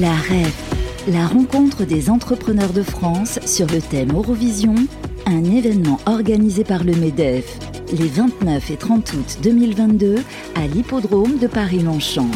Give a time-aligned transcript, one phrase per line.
[0.00, 4.74] La REF, la rencontre des entrepreneurs de France sur le thème Eurovision,
[5.24, 7.58] un événement organisé par le MEDEF
[7.98, 10.16] les 29 et 30 août 2022
[10.54, 12.28] à l'hippodrome de Paris-Longchamp.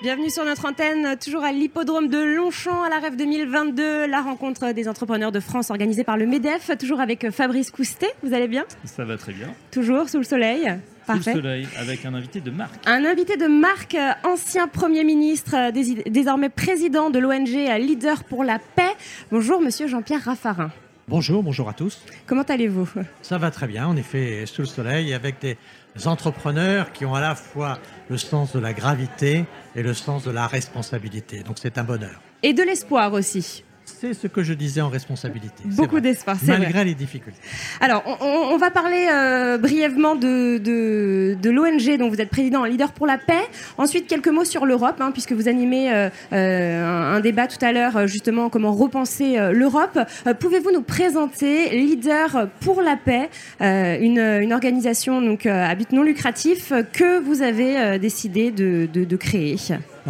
[0.00, 4.72] Bienvenue sur notre antenne, toujours à l'hippodrome de Longchamp à la REF 2022, la rencontre
[4.72, 8.14] des entrepreneurs de France organisée par le MEDEF, toujours avec Fabrice Coustet.
[8.22, 8.64] Vous allez bien?
[8.86, 9.48] Ça va très bien.
[9.70, 10.78] Toujours sous le soleil?
[11.08, 11.30] Parfait.
[11.30, 12.74] Sous le soleil, avec un invité de marque.
[12.86, 15.72] Un invité de marque, ancien Premier ministre,
[16.10, 17.48] désormais président de l'ONG
[17.80, 18.94] Leader pour la paix.
[19.32, 20.70] Bonjour, monsieur Jean-Pierre Raffarin.
[21.08, 22.02] Bonjour, bonjour à tous.
[22.26, 22.86] Comment allez-vous?
[23.22, 25.56] Ça va très bien, en effet, sous le soleil, avec des
[26.04, 27.78] entrepreneurs qui ont à la fois
[28.10, 31.42] le sens de la gravité et le sens de la responsabilité.
[31.42, 32.20] Donc c'est un bonheur.
[32.42, 33.64] Et de l'espoir aussi.
[34.00, 35.62] C'est ce que je disais en responsabilité.
[35.64, 36.42] Beaucoup d'espace.
[36.42, 37.38] Malgré les difficultés.
[37.80, 43.06] Alors, on, va parler euh, brièvement de, de, l'ONG dont vous êtes président, leader pour
[43.06, 43.42] la paix.
[43.76, 47.72] Ensuite, quelques mots sur l'Europe, hein, puisque vous animez euh, euh, un, débat tout à
[47.72, 49.98] l'heure, justement, comment repenser l'Europe.
[50.38, 56.72] Pouvez-vous nous présenter Leader pour la paix, une, une, organisation donc, à but non lucratif
[56.92, 59.56] que vous avez décidé de, de créer?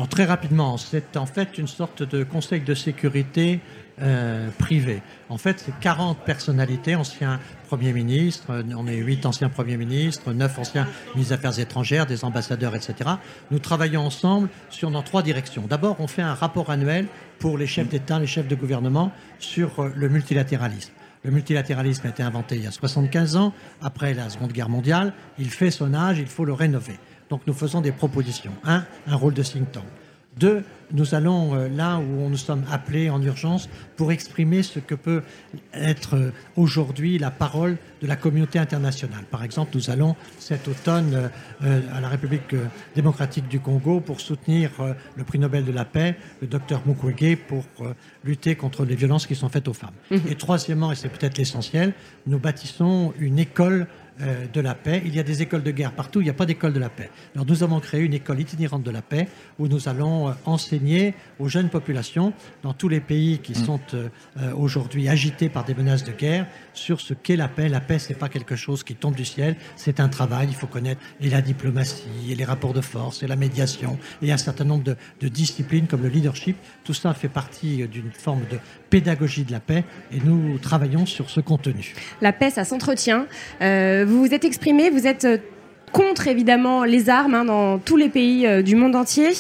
[0.07, 3.61] Très rapidement, c'est en fait une sorte de conseil de sécurité
[4.01, 5.03] euh, privé.
[5.29, 10.59] En fait, c'est 40 personnalités, anciens premiers ministres, on est 8 anciens premiers ministres, 9
[10.59, 12.95] anciens ministres des Affaires étrangères, des ambassadeurs, etc.
[13.51, 15.65] Nous travaillons ensemble sur nos trois directions.
[15.69, 17.07] D'abord, on fait un rapport annuel
[17.41, 20.93] pour les chefs d'État, les chefs de gouvernement sur euh, le multilatéralisme.
[21.25, 23.53] Le multilatéralisme a été inventé il y a 75 ans,
[23.83, 25.13] après la Seconde Guerre mondiale.
[25.39, 26.99] Il fait son âge, il faut le rénover.
[27.31, 28.53] Donc nous faisons des propositions.
[28.65, 29.85] Un, un rôle de think tank.
[30.39, 30.63] Deux,
[30.93, 35.23] nous allons euh, là où nous sommes appelés en urgence pour exprimer ce que peut
[35.73, 39.25] être euh, aujourd'hui la parole de la communauté internationale.
[39.31, 41.31] Par exemple, nous allons cet automne
[41.65, 42.55] euh, à la République
[42.95, 44.71] démocratique du Congo pour soutenir
[45.17, 47.65] le prix Nobel de la paix, le docteur Mukwege, pour
[48.25, 49.91] lutter contre les violences qui sont faites aux femmes.
[50.11, 50.17] Mmh.
[50.31, 51.93] Et troisièmement, et c'est peut-être l'essentiel,
[52.27, 55.03] nous bâtissons une école de la paix.
[55.05, 56.89] Il y a des écoles de guerre partout, il n'y a pas d'école de la
[56.89, 57.11] paix.
[57.35, 61.15] Alors nous avons créé une école itinérante de la paix où nous allons euh, enseigner
[61.39, 63.65] aux jeunes populations dans tous les pays qui mm.
[63.65, 64.09] sont euh,
[64.57, 67.69] aujourd'hui agités par des menaces de guerre sur ce qu'est la paix.
[67.69, 70.55] La paix, ce n'est pas quelque chose qui tombe du ciel, c'est un travail, il
[70.55, 74.37] faut connaître et la diplomatie, et les rapports de force, et la médiation, et un
[74.37, 76.57] certain nombre de, de disciplines comme le leadership.
[76.85, 78.59] Tout ça fait partie d'une forme de
[78.91, 81.95] pédagogie de la paix et nous travaillons sur ce contenu.
[82.21, 83.27] La paix, ça s'entretient.
[83.61, 85.39] Euh, vous vous êtes exprimé, vous êtes euh,
[85.93, 89.31] contre évidemment les armes hein, dans tous les pays euh, du monde entier.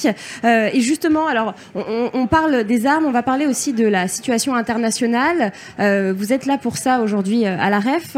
[0.44, 4.54] Euh, et justement, alors on, parle des armes, on va parler aussi de la situation
[4.54, 5.52] internationale.
[5.80, 8.16] Euh, vous êtes là pour ça aujourd'hui à la REF.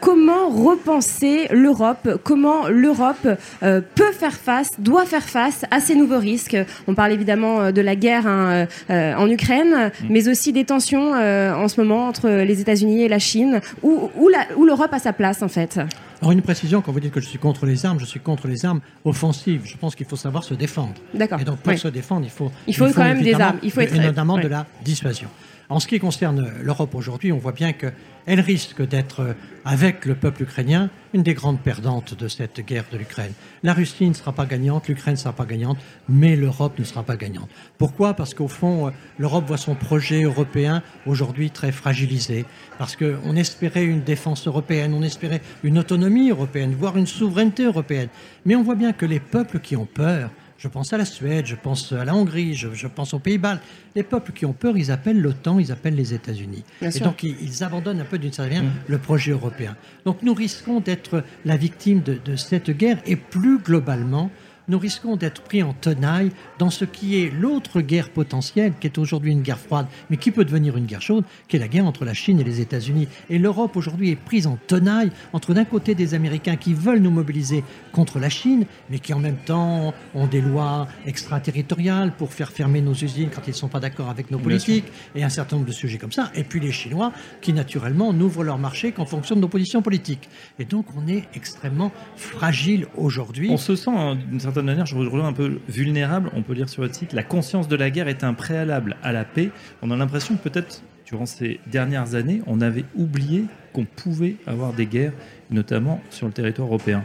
[0.00, 2.20] comment repenser l'Europe?
[2.24, 3.28] Comment l'Europe
[3.60, 6.56] peut faire face, doit faire face à ces nouveaux risques?
[6.86, 10.06] On parle évidemment de la guerre hein, en Ukraine, mm.
[10.10, 14.64] mais aussi des tensions en ce moment entre les États-Unis et la Chine, où, où
[14.64, 15.78] l'Europe a sa place en fait.
[16.20, 18.48] Alors une précision, quand vous dites que je suis contre les armes, je suis contre
[18.48, 19.62] les armes offensives.
[19.64, 20.94] Je pense qu'il faut savoir se défendre.
[21.14, 21.40] D'accord.
[21.40, 23.58] Et donc pour se défendre, il faut, il faut, quand même des armes.
[23.62, 23.94] Il faut être...
[23.94, 25.28] Et notamment de la dissuasion.
[25.70, 29.36] En ce qui concerne l'Europe aujourd'hui, on voit bien qu'elle risque d'être,
[29.66, 33.32] avec le peuple ukrainien, une des grandes perdantes de cette guerre de l'Ukraine.
[33.62, 35.76] La Russie ne sera pas gagnante, l'Ukraine ne sera pas gagnante,
[36.08, 37.50] mais l'Europe ne sera pas gagnante.
[37.76, 38.14] Pourquoi?
[38.14, 42.46] Parce qu'au fond, l'Europe voit son projet européen aujourd'hui très fragilisé.
[42.78, 48.08] Parce qu'on espérait une défense européenne, on espérait une autonomie européenne, voire une souveraineté européenne.
[48.46, 51.46] Mais on voit bien que les peuples qui ont peur, je pense à la Suède,
[51.46, 53.60] je pense à la Hongrie, je, pense aux Pays-Bas.
[53.94, 56.64] Les peuples qui ont peur, ils appellent l'OTAN, ils appellent les États-Unis.
[56.82, 58.84] Et donc, ils, abandonnent un peu d'une certaine manière mmh.
[58.88, 59.76] le projet européen.
[60.04, 64.30] Donc, nous risquons d'être la victime de cette guerre et plus globalement
[64.68, 68.98] nous risquons d'être pris en tenaille dans ce qui est l'autre guerre potentielle, qui est
[68.98, 71.86] aujourd'hui une guerre froide, mais qui peut devenir une guerre chaude, qui est la guerre
[71.86, 73.08] entre la Chine et les États-Unis.
[73.30, 77.10] Et l'Europe aujourd'hui est prise en tenaille entre d'un côté des Américains qui veulent nous
[77.10, 82.50] mobiliser contre la Chine, mais qui en même temps ont des lois extraterritoriales pour faire
[82.50, 85.56] fermer nos usines quand ils ne sont pas d'accord avec nos politiques, et un certain
[85.56, 86.30] nombre de sujets comme ça.
[86.34, 90.28] Et puis les Chinois qui naturellement n'ouvrent leur marché qu'en fonction de nos positions politiques.
[90.58, 93.48] Et donc on est extrêmement fragile aujourd'hui.
[93.50, 93.90] On se sent
[94.28, 96.30] d'une certaine manière, je vous retrouve un peu vulnérable.
[96.34, 99.12] On peut lire sur votre site, la conscience de la guerre est un préalable à
[99.12, 99.50] la paix.
[99.82, 104.72] On a l'impression que peut-être, durant ces dernières années, on avait oublié qu'on pouvait avoir
[104.72, 105.12] des guerres,
[105.50, 107.04] notamment sur le territoire européen.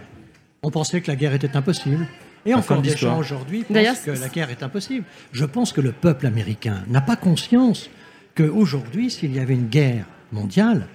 [0.63, 2.07] On pensait que la guerre était impossible.
[2.45, 5.05] Et encore des gens aujourd'hui pensent que la guerre est impossible.
[5.31, 7.89] Je pense que le peuple américain n'a pas conscience
[8.35, 10.87] qu'aujourd'hui, s'il y avait une guerre mondiale,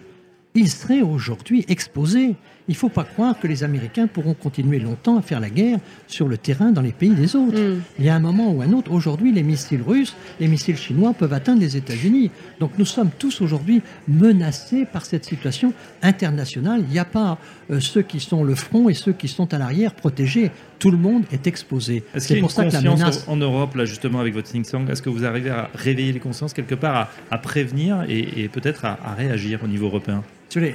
[0.58, 2.34] ils seraient aujourd'hui exposés.
[2.68, 5.78] Il ne faut pas croire que les Américains pourront continuer longtemps à faire la guerre
[6.06, 7.58] sur le terrain dans les pays des autres.
[7.58, 7.80] Mm.
[7.98, 11.14] Il y a un moment ou un autre, aujourd'hui, les missiles russes, les missiles chinois
[11.14, 12.30] peuvent atteindre les États-Unis.
[12.60, 15.72] Donc nous sommes tous aujourd'hui menacés par cette situation
[16.02, 16.82] internationale.
[16.86, 17.38] Il n'y a pas
[17.70, 20.50] euh, ceux qui sont le front et ceux qui sont à l'arrière protégés.
[20.78, 21.96] Tout le monde est exposé.
[21.96, 23.24] Est-ce qu'il y a C'est une pour ça que la conscience menace.
[23.28, 26.20] en Europe, là, justement, avec votre think tank Est-ce que vous arrivez à réveiller les
[26.20, 30.22] consciences quelque part, à, à prévenir et, et peut-être à, à réagir au niveau européen?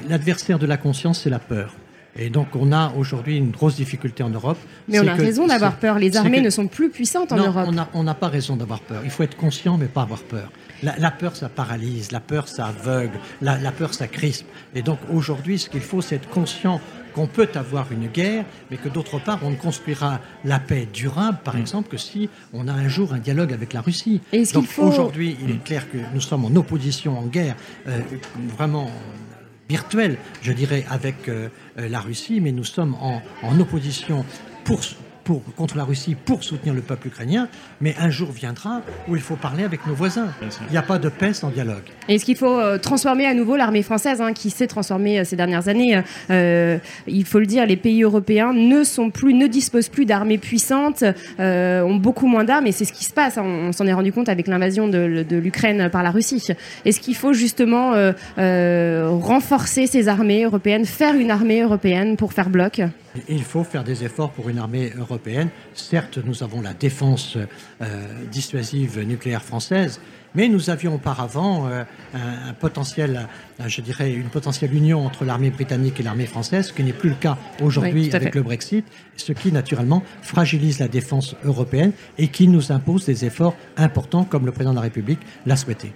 [0.10, 1.76] L'adversaire de la conscience, c'est la peur.
[2.16, 4.60] Et donc on a aujourd'hui une grosse difficulté en Europe.
[4.88, 5.98] Mais on a que- raison d'avoir peur.
[5.98, 7.66] Les armées que- ne sont plus puissantes en non, Europe.
[7.68, 9.02] on n'a on n'a pas raison d'avoir peur.
[9.04, 10.52] Il faut être conscient, mais pas avoir peur.
[10.84, 12.12] La, la peur, ça paralyse.
[12.12, 13.18] La peur, ça aveugle.
[13.42, 14.46] La, la peur, ça crispe.
[14.76, 16.80] Et donc aujourd'hui, ce qu'il faut, c'est être conscient
[17.14, 21.38] qu'on peut avoir une guerre, mais que d'autre part, on ne construira la paix durable,
[21.44, 24.22] par exemple, que si on a un jour un dialogue avec la Russie.
[24.32, 27.56] Et Donc faut- aujourd'hui, il est clair que nous sommes en opposition, en guerre,
[27.88, 28.00] euh,
[28.58, 28.90] vraiment
[29.70, 31.50] virtuelle, je dirais, avec euh,
[31.80, 34.26] euh, la Russie, mais nous sommes en, en opposition
[34.66, 34.80] pour,
[35.24, 37.48] pour, contre la Russie pour soutenir le peuple ukrainien.
[37.82, 40.28] Mais un jour viendra où il faut parler avec nos voisins.
[40.68, 41.84] Il n'y a pas de paix sans dialogue.
[42.08, 45.36] Est-ce qu'il faut euh, transformer à nouveau l'armée française, hein, qui s'est transformée euh, ces
[45.36, 46.78] dernières années euh,
[47.08, 51.04] Il faut le dire, les pays européens ne sont plus, ne disposent plus d'armées puissantes,
[51.40, 53.38] euh, ont beaucoup moins d'armes, et c'est ce qui se passe.
[53.38, 53.44] hein.
[53.44, 56.46] On, s'en est rendu compte avec l'invasion de, de l'Ukraine par la Russie.
[56.86, 62.34] Est-ce qu'il faut justement euh, euh, renforcer ces armées européennes, faire une armée européenne pour
[62.34, 62.82] faire bloc?
[63.30, 65.50] Il faut faire des efforts pour une armée européenne.
[65.74, 70.00] Certes, nous avons la défense euh, dissuasive nucléaire française,
[70.36, 71.84] mais nous avions auparavant euh,
[72.14, 73.28] un, un potentiel,
[73.60, 76.94] euh, je dirais, une potentielle union entre l'armée britannique et l'armée française, ce qui n'est
[76.94, 78.36] plus le cas aujourd'hui Oui, avec fait.
[78.36, 78.86] le Brexit,
[79.16, 84.46] ce qui naturellement fragilise la défense européenne et qui nous impose des efforts importants, comme
[84.46, 85.94] le président de la République l'a souhaité.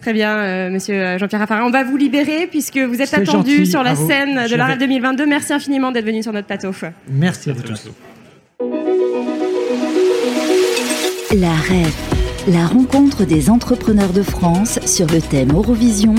[0.00, 1.64] Très bien, euh, monsieur Jean-Pierre Raffarin.
[1.66, 4.66] On va vous libérer puisque vous êtes attendu gentil, sur la scène de Je la
[4.66, 5.26] vais- RAF 2022.
[5.26, 6.70] Merci infiniment d'être venu sur notre plateau.
[7.10, 7.88] Merci à vous tous.
[11.36, 11.94] La REF,
[12.48, 16.14] la rencontre des entrepreneurs de France sur le thème Eurovision,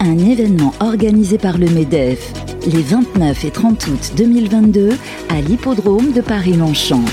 [0.00, 2.32] un événement organisé par le MEDEF
[2.66, 4.90] les 29 et 30 août 2022
[5.30, 7.04] à l'hippodrome de Paris-Longchamp.